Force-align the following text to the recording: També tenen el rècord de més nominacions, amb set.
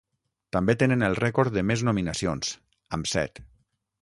També 0.55 0.75
tenen 0.83 1.05
el 1.07 1.17
rècord 1.19 1.57
de 1.59 1.65
més 1.73 1.85
nominacions, 1.91 2.51
amb 2.99 3.15
set. 3.17 3.45